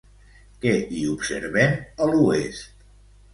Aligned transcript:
Què 0.63 0.71
hi 0.95 1.01
observem 1.09 1.77
a 1.77 2.09
l'oest? 2.13 2.89